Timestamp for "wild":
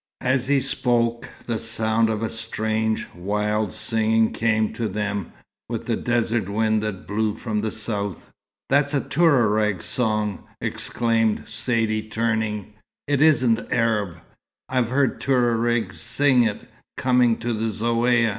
3.13-3.71